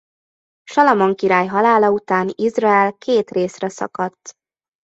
Salamon 0.71 1.15
király 1.15 1.47
halála 1.47 1.91
után 1.91 2.31
Izrael 2.35 2.97
két 2.97 3.29
részre 3.29 3.69
szakadt. 3.69 4.35